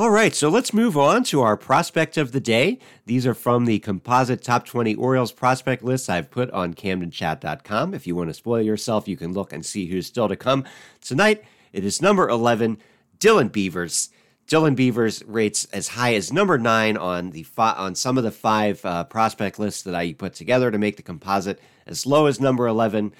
All 0.00 0.10
right, 0.10 0.34
so 0.34 0.48
let's 0.48 0.72
move 0.72 0.96
on 0.96 1.24
to 1.24 1.42
our 1.42 1.58
prospect 1.58 2.16
of 2.16 2.32
the 2.32 2.40
day. 2.40 2.78
These 3.04 3.26
are 3.26 3.34
from 3.34 3.66
the 3.66 3.80
composite 3.80 4.42
top 4.42 4.64
20 4.64 4.94
Orioles 4.94 5.30
prospect 5.30 5.82
list 5.82 6.08
I've 6.08 6.30
put 6.30 6.50
on 6.52 6.72
CamdenChat.com. 6.72 7.92
If 7.92 8.06
you 8.06 8.16
want 8.16 8.30
to 8.30 8.34
spoil 8.34 8.62
yourself, 8.62 9.06
you 9.06 9.18
can 9.18 9.34
look 9.34 9.52
and 9.52 9.62
see 9.62 9.88
who's 9.88 10.06
still 10.06 10.26
to 10.26 10.36
come. 10.36 10.64
Tonight, 11.02 11.44
it 11.74 11.84
is 11.84 12.00
number 12.00 12.30
11, 12.30 12.78
Dylan 13.18 13.52
Beavers. 13.52 14.08
Dylan 14.48 14.74
Beavers 14.74 15.22
rates 15.26 15.66
as 15.66 15.88
high 15.88 16.14
as 16.14 16.32
number 16.32 16.56
nine 16.56 16.96
on 16.96 17.32
the 17.32 17.42
fi- 17.42 17.74
on 17.74 17.94
some 17.94 18.16
of 18.16 18.24
the 18.24 18.30
five 18.30 18.82
uh, 18.86 19.04
prospect 19.04 19.58
lists 19.58 19.82
that 19.82 19.94
I 19.94 20.14
put 20.14 20.32
together 20.32 20.70
to 20.70 20.78
make 20.78 20.96
the 20.96 21.02
composite, 21.02 21.60
as 21.86 22.06
low 22.06 22.24
as 22.24 22.40
number 22.40 22.66
11, 22.66 23.12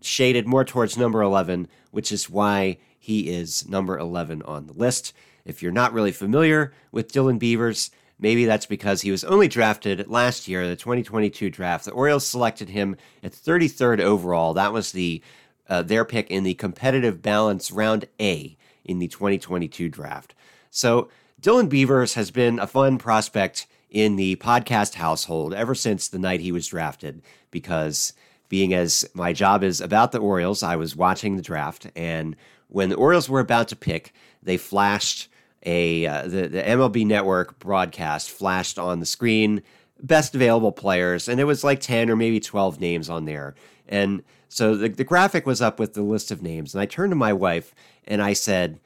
shaded 0.00 0.46
more 0.46 0.64
towards 0.64 0.96
number 0.96 1.20
11, 1.20 1.68
which 1.90 2.10
is 2.10 2.30
why 2.30 2.78
he 2.98 3.28
is 3.28 3.68
number 3.68 3.98
11 3.98 4.40
on 4.44 4.68
the 4.68 4.72
list. 4.72 5.12
If 5.44 5.62
you're 5.62 5.72
not 5.72 5.92
really 5.92 6.12
familiar 6.12 6.72
with 6.90 7.12
Dylan 7.12 7.38
Beavers, 7.38 7.90
maybe 8.18 8.44
that's 8.44 8.66
because 8.66 9.02
he 9.02 9.10
was 9.10 9.24
only 9.24 9.48
drafted 9.48 10.08
last 10.08 10.48
year, 10.48 10.66
the 10.66 10.76
2022 10.76 11.50
draft. 11.50 11.84
The 11.84 11.90
Orioles 11.90 12.26
selected 12.26 12.70
him 12.70 12.96
at 13.22 13.32
33rd 13.32 14.00
overall. 14.00 14.54
That 14.54 14.72
was 14.72 14.92
the 14.92 15.22
uh, 15.68 15.82
their 15.82 16.04
pick 16.04 16.30
in 16.30 16.44
the 16.44 16.54
competitive 16.54 17.22
balance 17.22 17.70
round 17.70 18.06
A 18.20 18.56
in 18.84 18.98
the 18.98 19.08
2022 19.08 19.88
draft. 19.88 20.34
So 20.70 21.08
Dylan 21.40 21.68
Beavers 21.68 22.14
has 22.14 22.30
been 22.30 22.58
a 22.58 22.66
fun 22.66 22.98
prospect 22.98 23.66
in 23.90 24.16
the 24.16 24.36
podcast 24.36 24.94
household 24.94 25.54
ever 25.54 25.74
since 25.74 26.08
the 26.08 26.18
night 26.18 26.40
he 26.40 26.52
was 26.52 26.66
drafted 26.66 27.22
because 27.50 28.12
being 28.48 28.74
as 28.74 29.08
my 29.14 29.32
job 29.32 29.62
is 29.62 29.80
about 29.80 30.12
the 30.12 30.18
Orioles, 30.18 30.62
I 30.62 30.76
was 30.76 30.96
watching 30.96 31.36
the 31.36 31.42
draft 31.42 31.86
and 31.94 32.36
when 32.68 32.88
the 32.88 32.96
Orioles 32.96 33.28
were 33.28 33.40
about 33.40 33.68
to 33.68 33.76
pick, 33.76 34.12
they 34.42 34.56
flashed 34.56 35.28
a 35.64 36.06
uh, 36.06 36.22
the, 36.22 36.48
the 36.48 36.62
MLB 36.62 37.06
Network 37.06 37.58
broadcast 37.58 38.30
flashed 38.30 38.78
on 38.78 39.00
the 39.00 39.06
screen, 39.06 39.62
best 40.02 40.34
available 40.34 40.72
players, 40.72 41.28
and 41.28 41.40
it 41.40 41.44
was 41.44 41.64
like 41.64 41.80
10 41.80 42.10
or 42.10 42.16
maybe 42.16 42.40
12 42.40 42.80
names 42.80 43.08
on 43.08 43.24
there. 43.24 43.54
And 43.88 44.22
so 44.48 44.76
the, 44.76 44.88
the 44.88 45.04
graphic 45.04 45.46
was 45.46 45.60
up 45.60 45.78
with 45.78 45.94
the 45.94 46.02
list 46.02 46.30
of 46.30 46.42
names. 46.42 46.74
And 46.74 46.80
I 46.80 46.86
turned 46.86 47.10
to 47.10 47.16
my 47.16 47.32
wife 47.32 47.74
and 48.04 48.22
I 48.22 48.32
said, 48.32 48.78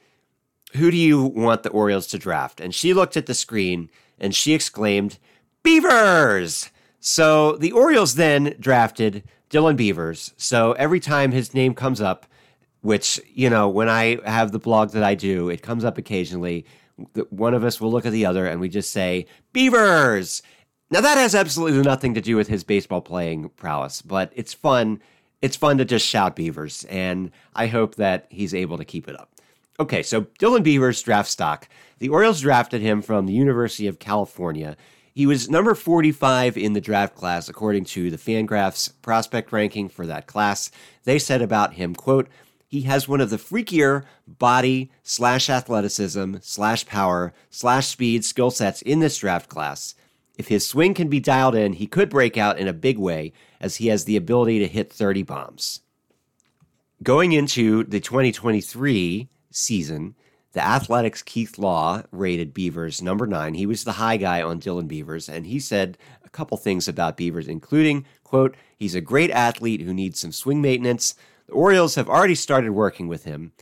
Who 0.73 0.91
do 0.91 0.97
you 0.97 1.23
want 1.23 1.63
the 1.63 1.69
Orioles 1.69 2.07
to 2.07 2.17
draft? 2.17 2.59
And 2.59 2.73
she 2.73 2.93
looked 2.93 3.17
at 3.17 3.25
the 3.25 3.33
screen 3.33 3.89
and 4.17 4.33
she 4.35 4.53
exclaimed, 4.53 5.19
Beavers! 5.63 6.69
So 6.99 7.55
the 7.57 7.71
Orioles 7.71 8.15
then 8.15 8.55
drafted 8.59 9.23
Dylan 9.49 9.77
Beavers. 9.77 10.33
So 10.37 10.73
every 10.73 10.99
time 10.99 11.31
his 11.31 11.53
name 11.53 11.73
comes 11.73 12.01
up, 12.01 12.25
which 12.81 13.19
you 13.33 13.49
know 13.49 13.67
when 13.67 13.89
i 13.89 14.17
have 14.25 14.51
the 14.51 14.59
blog 14.59 14.91
that 14.91 15.03
i 15.03 15.15
do 15.15 15.49
it 15.49 15.61
comes 15.61 15.83
up 15.83 15.97
occasionally. 15.97 16.65
One 17.29 17.53
of 17.53 17.63
us 17.63 17.79
will 17.79 17.91
look 17.91 18.05
at 18.05 18.11
the 18.11 18.25
other 18.25 18.45
and 18.45 18.59
we 18.59 18.67
just 18.67 18.91
say 18.91 19.25
beavers! 19.53 20.41
Now 20.91 20.99
that 20.99 21.17
has 21.17 21.33
absolutely 21.33 21.81
nothing 21.81 22.13
to 22.15 22.21
do 22.21 22.35
with 22.35 22.49
his 22.49 22.63
baseball 22.63 23.01
playing 23.01 23.49
prowess 23.55 24.01
but 24.01 24.31
it's 24.35 24.53
fun 24.53 25.01
it's 25.41 25.55
fun 25.55 25.77
to 25.77 25.85
just 25.85 26.05
shout 26.05 26.35
beavers 26.35 26.85
and 26.89 27.31
i 27.55 27.67
hope 27.67 27.95
that 27.95 28.27
he's 28.29 28.53
able 28.53 28.77
to 28.77 28.85
keep 28.85 29.07
it 29.07 29.19
up. 29.19 29.31
Okay 29.79 30.03
so 30.03 30.23
dylan 30.39 30.63
beavers 30.63 31.01
draft 31.01 31.29
stock. 31.29 31.69
The 31.99 32.09
orioles 32.09 32.41
drafted 32.41 32.81
him 32.81 33.01
from 33.01 33.25
the 33.25 33.33
university 33.33 33.87
of 33.87 33.99
california. 33.99 34.75
He 35.13 35.25
was 35.25 35.49
number 35.49 35.75
45 35.75 36.57
in 36.57 36.73
the 36.73 36.81
draft 36.81 37.15
class 37.15 37.49
according 37.49 37.85
to 37.85 38.09
the 38.09 38.17
fangraphs 38.17 38.91
prospect 39.01 39.51
ranking 39.51 39.89
for 39.89 40.05
that 40.05 40.27
class. 40.27 40.71
They 41.03 41.19
said 41.19 41.41
about 41.41 41.73
him 41.73 41.95
quote 41.95 42.29
he 42.69 42.81
has 42.83 43.07
one 43.07 43.19
of 43.19 43.31
the 43.31 43.37
freakier 43.37 44.03
body 44.27 44.91
slash 45.01 45.49
athleticism 45.49 46.35
slash 46.39 46.85
power 46.85 47.33
slash 47.49 47.87
speed 47.87 48.23
skill 48.23 48.51
sets 48.51 48.83
in 48.83 48.99
this 48.99 49.17
draft 49.17 49.49
class. 49.49 49.95
If 50.37 50.49
his 50.49 50.67
swing 50.67 50.93
can 50.93 51.09
be 51.09 51.19
dialed 51.19 51.55
in, 51.55 51.73
he 51.73 51.87
could 51.87 52.11
break 52.11 52.37
out 52.37 52.59
in 52.59 52.67
a 52.67 52.73
big 52.73 52.99
way 52.99 53.33
as 53.59 53.77
he 53.77 53.87
has 53.87 54.05
the 54.05 54.15
ability 54.15 54.59
to 54.59 54.67
hit 54.67 54.93
30 54.93 55.23
bombs. 55.23 55.81
Going 57.01 57.31
into 57.31 57.83
the 57.85 57.99
2023 57.99 59.29
season, 59.51 60.15
the 60.53 60.63
Athletic's 60.63 61.23
Keith 61.23 61.57
Law 61.57 62.03
rated 62.11 62.53
Beavers 62.53 63.01
number 63.01 63.25
nine. 63.25 63.55
He 63.55 63.65
was 63.65 63.83
the 63.83 63.93
high 63.93 64.17
guy 64.17 64.43
on 64.43 64.59
Dylan 64.59 64.87
Beavers, 64.87 65.27
and 65.27 65.47
he 65.47 65.59
said 65.59 65.97
a 66.23 66.29
couple 66.29 66.57
things 66.57 66.87
about 66.87 67.17
Beavers, 67.17 67.47
including, 67.47 68.05
quote, 68.23 68.55
he's 68.77 68.95
a 68.95 69.01
great 69.01 69.31
athlete 69.31 69.81
who 69.81 69.93
needs 69.93 70.19
some 70.19 70.31
swing 70.31 70.61
maintenance, 70.61 71.15
the 71.49 71.55
Orioles 71.55 71.95
have 71.95 72.07
already 72.07 72.35
started 72.35 72.71
working 72.71 73.07
with 73.07 73.23
him. 73.23 73.53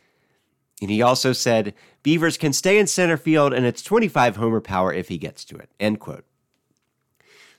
And 0.82 0.92
he 0.92 1.02
also 1.02 1.32
said, 1.32 1.74
Beavers 2.04 2.38
can 2.38 2.52
stay 2.52 2.78
in 2.78 2.86
center 2.86 3.16
field 3.16 3.54
and 3.54 3.66
it's 3.66 3.82
25 3.82 4.36
homer 4.36 4.60
power 4.60 4.94
if 4.94 5.08
he 5.08 5.18
gets 5.18 5.46
to 5.46 5.56
it. 5.56 5.70
End 5.80 6.00
quote. 6.00 6.26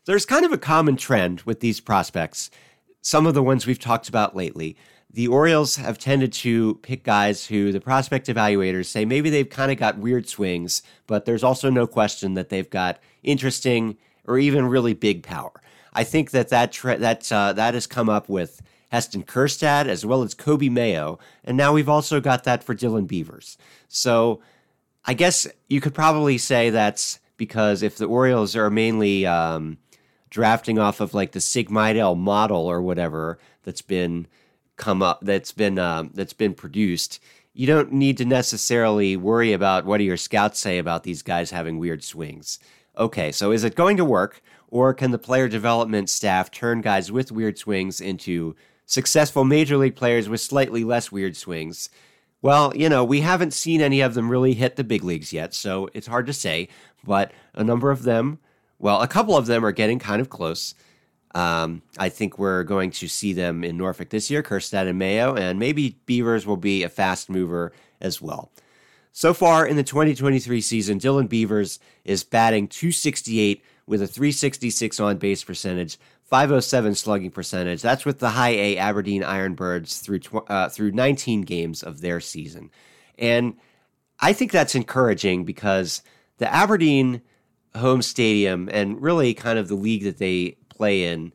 There's 0.04 0.26
kind 0.26 0.44
of 0.44 0.52
a 0.52 0.58
common 0.58 0.96
trend 0.96 1.42
with 1.42 1.60
these 1.60 1.80
prospects, 1.80 2.50
some 3.00 3.26
of 3.26 3.34
the 3.34 3.42
ones 3.42 3.66
we've 3.66 3.78
talked 3.78 4.08
about 4.08 4.36
lately. 4.36 4.76
The 5.10 5.28
Orioles 5.28 5.76
have 5.76 5.98
tended 5.98 6.32
to 6.34 6.74
pick 6.82 7.04
guys 7.04 7.46
who 7.46 7.72
the 7.72 7.80
prospect 7.80 8.26
evaluators 8.26 8.86
say 8.86 9.06
maybe 9.06 9.30
they've 9.30 9.48
kind 9.48 9.72
of 9.72 9.78
got 9.78 9.98
weird 9.98 10.28
swings, 10.28 10.82
but 11.06 11.24
there's 11.24 11.42
also 11.42 11.70
no 11.70 11.86
question 11.86 12.34
that 12.34 12.50
they've 12.50 12.68
got 12.68 13.00
interesting 13.22 13.96
or 14.26 14.38
even 14.38 14.66
really 14.66 14.92
big 14.92 15.22
power. 15.22 15.62
I 15.94 16.04
think 16.04 16.32
that 16.32 16.50
that 16.50 16.72
that 16.72 17.32
uh, 17.32 17.54
that 17.54 17.72
has 17.74 17.86
come 17.86 18.10
up 18.10 18.28
with 18.28 18.60
Heston 18.88 19.22
Kjerstad, 19.22 19.86
as 19.86 20.04
well 20.04 20.22
as 20.22 20.34
Coby 20.34 20.70
Mayo. 20.70 21.18
And 21.44 21.56
now 21.56 21.72
we've 21.72 21.88
also 21.88 22.20
got 22.20 22.44
that 22.44 22.64
for 22.64 22.74
Dylan 22.74 23.06
Beavers. 23.06 23.58
So 23.88 24.40
I 25.04 25.14
guess 25.14 25.46
you 25.68 25.80
could 25.80 25.94
probably 25.94 26.38
say 26.38 26.70
that's 26.70 27.18
because 27.36 27.82
if 27.82 27.96
the 27.96 28.06
Orioles 28.06 28.56
are 28.56 28.70
mainly 28.70 29.24
um, 29.26 29.78
drafting 30.30 30.78
off 30.78 31.00
of 31.00 31.14
like 31.14 31.32
the 31.32 31.40
Sig 31.40 31.70
Mejdal 31.70 32.16
model 32.16 32.66
or 32.66 32.82
whatever 32.82 33.38
that's 33.62 33.82
been 33.82 34.26
come 34.76 35.02
up, 35.02 35.20
that's 35.22 35.52
been 35.52 35.78
um, 35.78 36.10
that's 36.14 36.32
been 36.32 36.54
produced, 36.54 37.20
you 37.54 37.66
don't 37.66 37.92
need 37.92 38.16
to 38.18 38.24
necessarily 38.24 39.16
worry 39.16 39.52
about 39.52 39.84
what 39.84 39.98
do 39.98 40.04
your 40.04 40.16
scouts 40.16 40.58
say 40.58 40.78
about 40.78 41.04
these 41.04 41.22
guys 41.22 41.50
having 41.50 41.78
weird 41.78 42.04
swings. 42.04 42.58
Okay, 42.96 43.32
so 43.32 43.52
is 43.52 43.64
it 43.64 43.74
going 43.74 43.96
to 43.96 44.04
work, 44.04 44.42
or 44.68 44.92
can 44.92 45.10
the 45.10 45.18
player 45.18 45.48
development 45.48 46.10
staff 46.10 46.50
turn 46.50 46.80
guys 46.80 47.12
with 47.12 47.32
weird 47.32 47.56
swings 47.58 48.00
into 48.00 48.56
successful 48.88 49.44
major 49.44 49.76
league 49.76 49.94
players 49.94 50.28
with 50.28 50.40
slightly 50.40 50.82
less 50.82 51.12
weird 51.12 51.36
swings. 51.36 51.90
Well, 52.40 52.72
you 52.74 52.88
know, 52.88 53.04
we 53.04 53.20
haven't 53.20 53.52
seen 53.52 53.80
any 53.80 54.00
of 54.00 54.14
them 54.14 54.30
really 54.30 54.54
hit 54.54 54.76
the 54.76 54.84
big 54.84 55.04
leagues 55.04 55.32
yet, 55.32 55.54
so 55.54 55.88
it's 55.92 56.06
hard 56.06 56.26
to 56.26 56.32
say, 56.32 56.68
but 57.04 57.32
a 57.54 57.62
number 57.62 57.90
of 57.90 58.02
them, 58.02 58.38
well, 58.78 59.02
a 59.02 59.08
couple 59.08 59.36
of 59.36 59.46
them 59.46 59.64
are 59.64 59.72
getting 59.72 59.98
kind 59.98 60.20
of 60.20 60.30
close. 60.30 60.74
Um, 61.34 61.82
I 61.98 62.08
think 62.08 62.38
we're 62.38 62.64
going 62.64 62.90
to 62.92 63.08
see 63.08 63.32
them 63.32 63.62
in 63.62 63.76
Norfolk 63.76 64.08
this 64.08 64.30
year, 64.30 64.42
Kjerstad 64.42 64.88
and 64.88 64.98
Mayo, 64.98 65.34
and 65.34 65.58
maybe 65.58 65.98
Beavers 66.06 66.46
will 66.46 66.56
be 66.56 66.82
a 66.82 66.88
fast 66.88 67.28
mover 67.28 67.72
as 68.00 68.22
well. 68.22 68.50
So 69.12 69.34
far 69.34 69.66
in 69.66 69.76
the 69.76 69.82
2023 69.82 70.60
season, 70.60 70.98
Dylan 70.98 71.28
Beavers 71.28 71.80
is 72.04 72.24
batting 72.24 72.68
268 72.68 73.62
with 73.86 74.00
a 74.00 74.06
366 74.06 75.00
on 75.00 75.18
base 75.18 75.44
percentage, 75.44 75.98
507 76.28 76.94
slugging 76.94 77.30
percentage. 77.30 77.80
That's 77.80 78.04
with 78.04 78.18
the 78.18 78.30
high 78.30 78.50
A 78.50 78.76
Aberdeen 78.76 79.22
Ironbirds 79.22 80.02
through 80.02 80.18
tw- 80.18 80.50
uh, 80.50 80.68
through 80.68 80.92
19 80.92 81.42
games 81.42 81.82
of 81.82 82.02
their 82.02 82.20
season. 82.20 82.70
And 83.18 83.56
I 84.20 84.34
think 84.34 84.52
that's 84.52 84.74
encouraging 84.74 85.44
because 85.44 86.02
the 86.36 86.52
Aberdeen 86.52 87.22
home 87.74 88.02
stadium 88.02 88.68
and 88.72 89.00
really 89.00 89.32
kind 89.32 89.58
of 89.58 89.68
the 89.68 89.74
league 89.74 90.04
that 90.04 90.18
they 90.18 90.56
play 90.68 91.04
in 91.04 91.32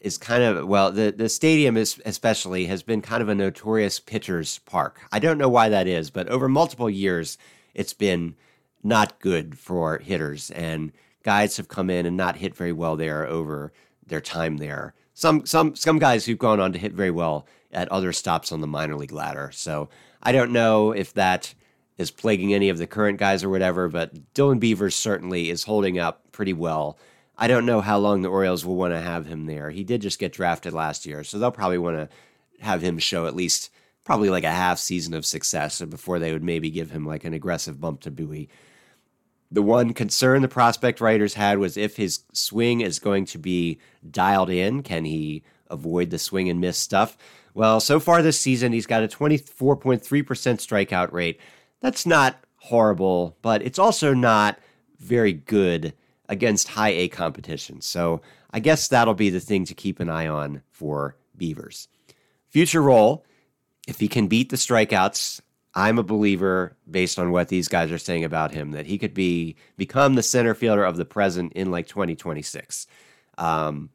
is 0.00 0.18
kind 0.18 0.42
of 0.42 0.66
well 0.66 0.90
the 0.90 1.12
the 1.16 1.28
stadium 1.28 1.76
is 1.76 2.00
especially 2.04 2.66
has 2.66 2.82
been 2.82 3.00
kind 3.00 3.22
of 3.22 3.28
a 3.28 3.34
notorious 3.34 4.00
pitcher's 4.00 4.58
park. 4.60 5.00
I 5.12 5.18
don't 5.18 5.38
know 5.38 5.48
why 5.48 5.68
that 5.68 5.86
is, 5.86 6.10
but 6.10 6.28
over 6.28 6.48
multiple 6.48 6.90
years 6.90 7.36
it's 7.74 7.92
been 7.92 8.34
not 8.82 9.20
good 9.20 9.58
for 9.58 9.98
hitters, 9.98 10.50
and 10.50 10.92
guys 11.22 11.56
have 11.58 11.68
come 11.68 11.90
in 11.90 12.06
and 12.06 12.16
not 12.16 12.36
hit 12.36 12.56
very 12.56 12.72
well 12.72 12.96
there 12.96 13.26
over 13.26 13.72
their 14.12 14.20
time 14.20 14.58
there. 14.58 14.94
Some 15.14 15.44
some 15.46 15.74
some 15.74 15.98
guys 15.98 16.24
who've 16.24 16.38
gone 16.38 16.60
on 16.60 16.72
to 16.72 16.78
hit 16.78 16.92
very 16.92 17.10
well 17.10 17.46
at 17.72 17.90
other 17.90 18.12
stops 18.12 18.52
on 18.52 18.60
the 18.60 18.66
minor 18.66 18.94
league 18.94 19.12
ladder. 19.12 19.50
So 19.52 19.88
I 20.22 20.30
don't 20.32 20.52
know 20.52 20.92
if 20.92 21.14
that 21.14 21.54
is 21.98 22.10
plaguing 22.10 22.54
any 22.54 22.68
of 22.68 22.78
the 22.78 22.86
current 22.86 23.18
guys 23.18 23.42
or 23.42 23.48
whatever, 23.48 23.88
but 23.88 24.34
Dylan 24.34 24.60
Beavers 24.60 24.94
certainly 24.94 25.50
is 25.50 25.64
holding 25.64 25.98
up 25.98 26.30
pretty 26.32 26.52
well. 26.52 26.98
I 27.36 27.48
don't 27.48 27.66
know 27.66 27.80
how 27.80 27.98
long 27.98 28.22
the 28.22 28.28
Orioles 28.28 28.64
will 28.64 28.76
want 28.76 28.92
to 28.92 29.00
have 29.00 29.26
him 29.26 29.46
there. 29.46 29.70
He 29.70 29.84
did 29.84 30.02
just 30.02 30.18
get 30.18 30.32
drafted 30.32 30.72
last 30.72 31.06
year, 31.06 31.24
so 31.24 31.38
they'll 31.38 31.50
probably 31.50 31.78
want 31.78 31.96
to 31.96 32.08
have 32.64 32.82
him 32.82 32.98
show 32.98 33.26
at 33.26 33.34
least 33.34 33.70
probably 34.04 34.30
like 34.30 34.44
a 34.44 34.50
half 34.50 34.78
season 34.78 35.14
of 35.14 35.26
success 35.26 35.80
before 35.82 36.18
they 36.18 36.32
would 36.32 36.42
maybe 36.42 36.70
give 36.70 36.90
him 36.90 37.06
like 37.06 37.24
an 37.24 37.34
aggressive 37.34 37.80
bump 37.80 38.00
to 38.02 38.10
Bowie. 38.10 38.48
The 39.52 39.62
one 39.62 39.92
concern 39.92 40.40
the 40.40 40.48
prospect 40.48 41.00
writers 41.00 41.34
had 41.34 41.58
was 41.58 41.76
if 41.76 41.96
his 41.96 42.20
swing 42.32 42.80
is 42.80 42.98
going 42.98 43.26
to 43.26 43.38
be 43.38 43.78
dialed 44.10 44.48
in, 44.48 44.82
can 44.82 45.04
he 45.04 45.42
avoid 45.68 46.08
the 46.08 46.18
swing 46.18 46.48
and 46.48 46.58
miss 46.58 46.78
stuff? 46.78 47.18
Well, 47.52 47.78
so 47.78 48.00
far 48.00 48.22
this 48.22 48.40
season, 48.40 48.72
he's 48.72 48.86
got 48.86 49.02
a 49.02 49.08
24.3% 49.08 50.00
strikeout 50.00 51.12
rate. 51.12 51.38
That's 51.80 52.06
not 52.06 52.42
horrible, 52.56 53.36
but 53.42 53.62
it's 53.62 53.78
also 53.78 54.14
not 54.14 54.58
very 54.98 55.34
good 55.34 55.92
against 56.30 56.68
high 56.68 56.90
A 56.90 57.08
competition. 57.08 57.82
So 57.82 58.22
I 58.50 58.60
guess 58.60 58.88
that'll 58.88 59.12
be 59.12 59.28
the 59.28 59.40
thing 59.40 59.66
to 59.66 59.74
keep 59.74 60.00
an 60.00 60.08
eye 60.08 60.28
on 60.28 60.62
for 60.70 61.16
Beavers. 61.36 61.88
Future 62.48 62.82
role, 62.82 63.26
if 63.86 64.00
he 64.00 64.08
can 64.08 64.28
beat 64.28 64.48
the 64.48 64.56
strikeouts, 64.56 65.40
I'm 65.74 65.98
a 65.98 66.02
believer 66.02 66.76
based 66.90 67.18
on 67.18 67.30
what 67.30 67.48
these 67.48 67.68
guys 67.68 67.90
are 67.90 67.98
saying 67.98 68.24
about 68.24 68.52
him 68.52 68.72
that 68.72 68.86
he 68.86 68.98
could 68.98 69.14
be 69.14 69.56
become 69.76 70.14
the 70.14 70.22
center 70.22 70.54
fielder 70.54 70.84
of 70.84 70.96
the 70.96 71.04
present 71.04 71.52
in 71.54 71.70
like 71.70 71.86
2026. 71.86 72.86
Um, 73.38 73.90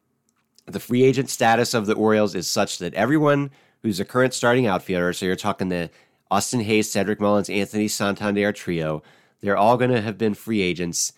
the 0.66 0.80
free 0.80 1.04
agent 1.04 1.30
status 1.30 1.74
of 1.74 1.86
the 1.86 1.94
Orioles 1.94 2.36
is 2.36 2.50
such 2.50 2.80
that 2.80 2.94
everyone 2.96 3.52
who's 3.84 4.00
a 4.00 4.06
current 4.06 4.34
starting 4.34 4.66
outfielder, 4.66 5.14
so 5.14 5.26
you're 5.26 5.36
talking 5.36 5.70
the 5.70 5.90
Austin 6.30 6.62
Hays, 6.62 6.92
Cedric 6.92 7.22
Mullins, 7.22 7.50
Anthony 7.50 7.88
Santander 7.88 8.52
trio, 8.52 9.04
they're 9.42 9.56
all 9.56 9.78
going 9.78 9.92
to 9.92 10.02
have 10.02 10.18
been 10.18 10.34
free 10.34 10.62
agents 10.62 11.14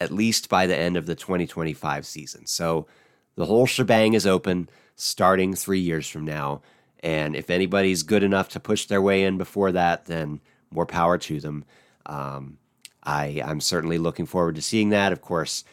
at 0.00 0.10
least 0.10 0.48
by 0.48 0.66
the 0.66 0.76
end 0.76 0.96
of 0.96 1.06
the 1.06 1.14
2025 1.14 2.06
season. 2.06 2.46
So 2.46 2.86
the 3.34 3.46
whole 3.46 3.66
shebang 3.66 4.14
is 4.14 4.26
open 4.26 4.68
starting 4.96 5.54
three 5.54 5.80
years 5.80 6.08
from 6.08 6.24
now. 6.24 6.62
And 7.00 7.36
if 7.36 7.50
anybody's 7.50 8.02
good 8.02 8.22
enough 8.22 8.48
to 8.50 8.60
push 8.60 8.86
their 8.86 9.02
way 9.02 9.24
in 9.24 9.38
before 9.38 9.72
that, 9.72 10.06
then 10.06 10.40
more 10.70 10.86
power 10.86 11.18
to 11.18 11.40
them. 11.40 11.64
Um, 12.06 12.58
I, 13.02 13.42
I'm 13.44 13.60
certainly 13.60 13.98
looking 13.98 14.26
forward 14.26 14.56
to 14.56 14.62
seeing 14.62 14.90
that. 14.90 15.12
Of 15.12 15.20
course, 15.20 15.64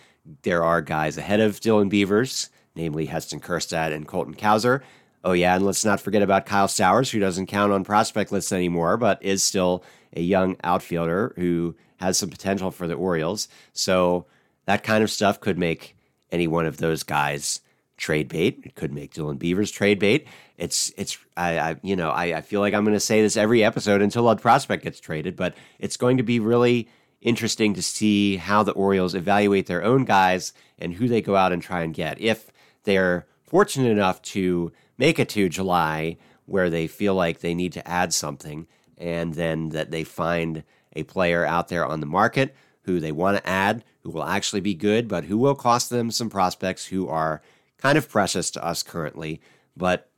there 0.44 0.64
are 0.64 0.82
guys 0.82 1.18
ahead 1.18 1.40
of 1.40 1.60
Dylan 1.60 1.90
Beavers, 1.90 2.50
namely 2.76 3.06
Heston 3.06 3.40
Kjerstad 3.40 3.94
and 3.94 4.08
Colton 4.08 4.36
Cowser. 4.36 4.82
Oh, 5.24 5.32
yeah, 5.34 5.56
and 5.56 5.66
let's 5.66 5.84
not 5.84 6.00
forget 6.00 6.22
about 6.22 6.46
Kyle 6.46 6.68
Stowers, 6.68 7.10
who 7.10 7.20
doesn't 7.20 7.48
count 7.48 7.74
on 7.74 7.84
prospect 7.84 8.32
lists 8.32 8.52
anymore, 8.52 8.96
but 8.96 9.22
is 9.24 9.44
still 9.44 9.84
a 10.16 10.22
young 10.22 10.56
outfielder 10.64 11.34
who 11.36 11.76
has 11.98 12.18
some 12.18 12.30
potential 12.30 12.70
for 12.70 12.88
the 12.88 12.94
Orioles. 12.94 13.48
So 13.74 14.28
that 14.66 14.84
kind 14.84 15.04
of 15.04 15.10
stuff 15.10 15.40
could 15.40 15.58
make 15.58 15.96
any 16.32 16.48
one 16.48 16.66
of 16.66 16.78
those 16.78 17.04
guys 17.04 17.62
trade 17.98 18.28
bait. 18.28 18.62
It 18.64 18.76
could 18.76 18.94
make 18.94 19.14
Dylan 19.14 19.40
Beavers 19.40 19.72
trade 19.72 20.00
bait. 20.00 20.28
It's 20.58 20.92
it's 20.98 21.18
I, 21.36 21.60
I 21.60 21.76
you 21.82 21.96
know 21.96 22.10
I, 22.10 22.38
I 22.38 22.42
feel 22.42 22.62
like 22.62 22.74
I'm 22.74 22.84
going 22.84 22.96
to 22.96 23.00
say 23.00 23.22
this 23.22 23.38
every 23.38 23.64
episode 23.64 24.02
until 24.02 24.30
a 24.30 24.36
prospect 24.36 24.84
gets 24.84 25.00
traded, 25.00 25.36
but 25.36 25.56
it's 25.80 25.98
going 25.98 26.18
to 26.18 26.24
be 26.24 26.40
really 26.40 26.88
interesting 27.22 27.74
to 27.74 27.82
see 27.82 28.38
how 28.38 28.64
the 28.64 28.72
Orioles 28.74 29.16
evaluate 29.16 29.68
their 29.68 29.84
own 29.84 30.06
guys 30.06 30.54
and 30.78 30.94
who 30.94 31.08
they 31.08 31.22
go 31.22 31.36
out 31.36 31.52
and 31.52 31.62
try 31.62 31.82
and 31.82 31.94
get. 31.94 32.22
If 32.22 32.52
they're 32.84 33.26
fortunate 33.44 33.90
enough 33.90 34.22
to 34.22 34.72
make 34.98 35.20
it 35.20 35.30
to 35.30 35.50
July 35.50 36.18
where 36.46 36.70
they 36.70 36.88
feel 36.88 37.16
like 37.16 37.40
they 37.40 37.56
need 37.56 37.74
to 37.74 37.88
add 37.88 38.14
something, 38.14 38.68
and 38.98 39.34
then 39.34 39.70
that 39.70 39.92
they 39.92 40.04
find 40.04 40.64
a 40.94 41.04
player 41.04 41.46
out 41.46 41.68
there 41.68 41.86
on 41.86 42.00
the 42.00 42.06
market 42.06 42.56
who 42.84 43.00
they 43.00 43.12
want 43.12 43.38
to 43.38 43.50
add, 43.50 43.84
who 44.04 44.12
will 44.12 44.24
actually 44.24 44.62
be 44.62 44.76
good, 44.76 45.08
but 45.08 45.26
who 45.26 45.38
will 45.38 45.56
cost 45.56 45.90
them 45.90 46.12
some 46.12 46.30
prospects 46.30 46.86
who 46.86 47.08
are 47.08 47.42
kind 47.78 47.98
of 47.98 48.08
precious 48.08 48.52
to 48.52 48.64
us 48.64 48.84
currently. 48.84 49.42
But 49.76 50.10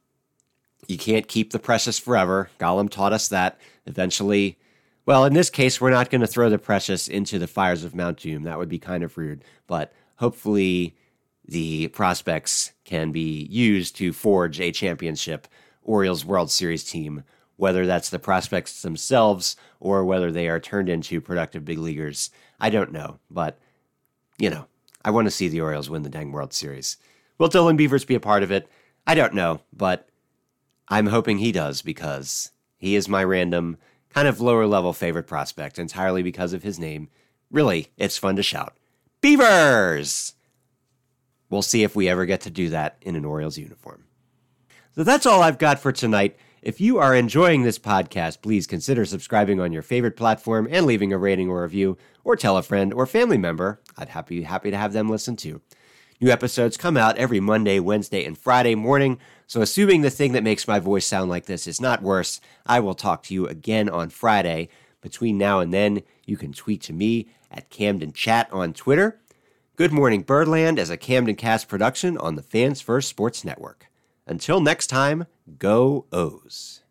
you 0.87 0.97
can't 0.97 1.27
keep 1.27 1.51
the 1.51 1.59
precious 1.59 1.97
forever. 1.97 2.49
Gollum 2.59 2.89
taught 2.89 3.13
us 3.13 3.27
that. 3.29 3.59
Eventually, 3.85 4.57
well, 5.05 5.25
in 5.25 5.33
this 5.33 5.49
case, 5.49 5.81
we're 5.81 5.89
not 5.89 6.09
going 6.09 6.21
to 6.21 6.27
throw 6.27 6.49
the 6.49 6.59
precious 6.59 7.07
into 7.07 7.39
the 7.39 7.47
fires 7.47 7.83
of 7.83 7.95
Mount 7.95 8.19
Doom. 8.19 8.43
That 8.43 8.57
would 8.57 8.69
be 8.69 8.79
kind 8.79 9.03
of 9.03 9.17
rude. 9.17 9.43
But 9.65 9.93
hopefully, 10.17 10.95
the 11.45 11.87
prospects 11.89 12.73
can 12.83 13.11
be 13.11 13.47
used 13.49 13.95
to 13.97 14.13
forge 14.13 14.59
a 14.59 14.71
championship 14.71 15.47
Orioles 15.81 16.25
World 16.25 16.51
Series 16.51 16.83
team 16.83 17.23
whether 17.57 17.85
that's 17.85 18.09
the 18.09 18.19
prospects 18.19 18.81
themselves 18.81 19.55
or 19.79 20.05
whether 20.05 20.31
they 20.31 20.47
are 20.47 20.59
turned 20.59 20.87
into 20.87 21.19
productive 21.19 21.65
big 21.65 21.79
leaguers, 21.79 22.29
I 22.59 22.69
don't 22.69 22.93
know. 22.93 23.19
But, 23.29 23.59
you 24.37 24.49
know, 24.49 24.67
I 25.03 25.11
want 25.11 25.25
to 25.25 25.31
see 25.31 25.49
the 25.49 25.61
Orioles 25.61 25.89
win 25.89 26.03
the 26.03 26.09
dang 26.09 26.31
World 26.31 26.53
Series. 26.53 26.97
Will 27.37 27.49
Dylan 27.49 27.77
Beavers 27.77 28.05
be 28.05 28.15
a 28.15 28.19
part 28.19 28.43
of 28.43 28.51
it? 28.51 28.69
I 29.05 29.15
don't 29.15 29.33
know, 29.33 29.61
but 29.73 30.07
I'm 30.89 31.07
hoping 31.07 31.37
he 31.37 31.51
does 31.51 31.81
because 31.81 32.51
he 32.77 32.95
is 32.95 33.09
my 33.09 33.23
random, 33.23 33.77
kind 34.09 34.27
of 34.27 34.39
lower 34.39 34.65
level 34.65 34.93
favorite 34.93 35.27
prospect 35.27 35.77
entirely 35.77 36.23
because 36.23 36.53
of 36.53 36.63
his 36.63 36.79
name. 36.79 37.09
Really, 37.51 37.87
it's 37.97 38.17
fun 38.17 38.35
to 38.37 38.43
shout. 38.43 38.77
Beavers! 39.21 40.33
We'll 41.49 41.61
see 41.61 41.83
if 41.83 41.95
we 41.95 42.09
ever 42.09 42.25
get 42.25 42.41
to 42.41 42.49
do 42.49 42.69
that 42.69 42.97
in 43.01 43.15
an 43.15 43.25
Orioles 43.25 43.57
uniform. 43.57 44.05
So 44.95 45.03
that's 45.03 45.25
all 45.25 45.41
I've 45.41 45.57
got 45.57 45.79
for 45.79 45.91
tonight. 45.91 46.37
If 46.61 46.81
you 46.81 46.97
are 46.97 47.15
enjoying 47.15 47.63
this 47.63 47.79
podcast, 47.79 48.41
please 48.41 48.67
consider 48.67 49.05
subscribing 49.05 49.59
on 49.59 49.71
your 49.71 49.81
favorite 49.81 50.17
platform 50.17 50.67
and 50.69 50.85
leaving 50.85 51.13
a 51.13 51.17
rating 51.17 51.49
or 51.49 51.61
review, 51.61 51.97
or 52.23 52.35
tell 52.35 52.57
a 52.57 52.63
friend 52.63 52.93
or 52.93 53.05
family 53.05 53.37
member. 53.37 53.79
I'd 53.97 54.09
happy 54.09 54.41
happy 54.41 54.71
to 54.71 54.77
have 54.77 54.93
them 54.93 55.09
listen 55.09 55.35
too. 55.35 55.61
New 56.19 56.31
episodes 56.31 56.75
come 56.75 56.97
out 56.97 57.17
every 57.17 57.39
Monday, 57.39 57.79
Wednesday, 57.79 58.25
and 58.25 58.37
Friday 58.37 58.73
morning. 58.75 59.19
So, 59.49 59.61
assuming 59.61 60.01
the 60.01 60.09
thing 60.09 60.33
that 60.33 60.43
makes 60.43 60.67
my 60.67 60.77
voice 60.79 61.05
sound 61.05 61.29
like 61.29 61.45
this 61.45 61.67
is 61.67 61.79
not 61.79 62.01
worse, 62.01 62.41
I 62.65 62.81
will 62.81 62.93
talk 62.93 63.23
to 63.23 63.33
you 63.33 63.47
again 63.47 63.87
on 63.87 64.09
Friday. 64.09 64.67
Between 64.99 65.37
now 65.37 65.61
and 65.61 65.73
then, 65.73 66.03
you 66.25 66.35
can 66.35 66.51
tweet 66.51 66.81
to 66.83 66.93
me 66.93 67.29
at 67.49 67.69
Camden 67.69 68.11
Chat 68.11 68.49
on 68.51 68.73
Twitter. 68.73 69.21
Good 69.77 69.93
Morning 69.93 70.21
Birdland 70.21 70.77
as 70.77 70.89
a 70.89 70.97
Camden 70.97 71.35
Cast 71.35 71.69
production 71.69 72.17
on 72.17 72.35
the 72.35 72.43
Fans 72.43 72.81
First 72.81 73.07
Sports 73.07 73.45
Network. 73.45 73.87
Until 74.25 74.59
next 74.59 74.87
time, 74.87 75.27
go 75.57 76.07
O's. 76.11 76.81